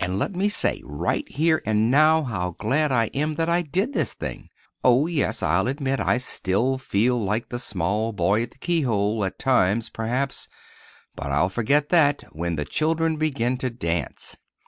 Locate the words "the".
7.50-7.58, 8.52-8.58, 12.56-12.64